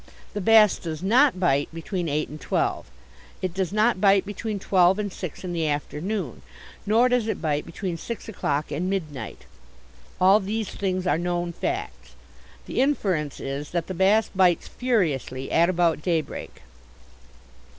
[0.33, 2.89] The bass does not bite between eight and twelve.
[3.43, 6.41] It does not bite between twelve and six in the afternoon.
[6.87, 9.45] Nor does it bite between six o'clock and midnight.
[10.19, 12.15] All these things are known facts.
[12.65, 16.63] The inference is that the bass bites furiously at about daybreak.